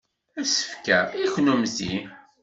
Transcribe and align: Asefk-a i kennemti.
Asefk-a 0.39 0.99
i 1.23 1.25
kennemti. 1.33 1.93